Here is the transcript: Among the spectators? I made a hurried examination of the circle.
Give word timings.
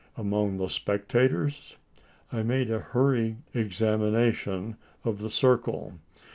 Among 0.17 0.57
the 0.57 0.67
spectators? 0.67 1.77
I 2.31 2.41
made 2.41 2.71
a 2.71 2.79
hurried 2.79 3.37
examination 3.53 4.77
of 5.03 5.19
the 5.21 5.29
circle. 5.29 5.99